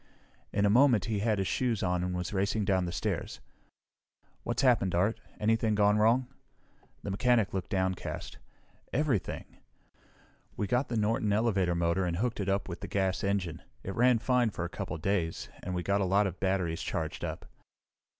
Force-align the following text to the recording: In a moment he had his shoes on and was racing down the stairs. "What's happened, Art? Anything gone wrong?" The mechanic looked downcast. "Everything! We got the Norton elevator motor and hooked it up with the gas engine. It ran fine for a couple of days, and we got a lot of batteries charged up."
In 0.51 0.65
a 0.65 0.69
moment 0.71 1.05
he 1.05 1.19
had 1.19 1.37
his 1.37 1.47
shoes 1.47 1.83
on 1.83 2.03
and 2.03 2.15
was 2.15 2.33
racing 2.33 2.65
down 2.65 2.85
the 2.85 2.91
stairs. 2.91 3.39
"What's 4.41 4.63
happened, 4.63 4.95
Art? 4.95 5.19
Anything 5.39 5.75
gone 5.75 5.99
wrong?" 5.99 6.25
The 7.03 7.11
mechanic 7.11 7.53
looked 7.53 7.69
downcast. 7.69 8.39
"Everything! 8.91 9.45
We 10.57 10.65
got 10.65 10.89
the 10.89 10.97
Norton 10.97 11.31
elevator 11.31 11.75
motor 11.75 12.03
and 12.03 12.17
hooked 12.17 12.39
it 12.39 12.49
up 12.49 12.67
with 12.67 12.79
the 12.81 12.87
gas 12.87 13.23
engine. 13.23 13.61
It 13.83 13.93
ran 13.93 14.17
fine 14.17 14.49
for 14.49 14.65
a 14.65 14.69
couple 14.69 14.95
of 14.95 15.03
days, 15.03 15.49
and 15.61 15.75
we 15.75 15.83
got 15.83 16.01
a 16.01 16.05
lot 16.05 16.25
of 16.25 16.39
batteries 16.39 16.81
charged 16.81 17.23
up." 17.23 17.45